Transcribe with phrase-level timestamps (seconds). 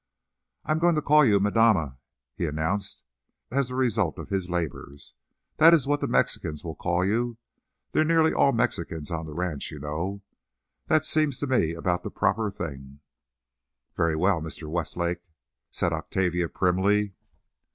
[0.65, 1.99] "I'm going to call you madama,"
[2.33, 3.03] he announced
[3.51, 5.13] as the result of his labours.
[5.57, 9.77] "That is what the Mexicans will call you—they're nearly all Mexicans on the ranch, you
[9.77, 10.23] know.
[10.87, 13.01] That seems to me about the proper thing."
[13.95, 14.67] "Very well, Mr.
[14.67, 15.21] Westlake,"
[15.69, 17.13] said Octavia, primly.